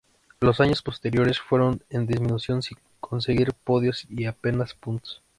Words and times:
Los 0.39 0.59
años 0.61 0.81
posteriores, 0.81 1.39
fueron 1.39 1.83
en 1.91 2.07
disminución 2.07 2.63
sin 2.63 2.79
conseguir 2.99 3.53
podios 3.53 4.07
y 4.09 4.25
apenas 4.25 4.73
puntos. 4.73 5.21